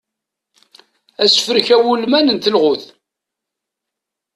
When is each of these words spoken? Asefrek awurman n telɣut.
Asefrek 1.23 1.67
awurman 1.75 2.27
n 2.35 2.37
telɣut. 2.43 2.83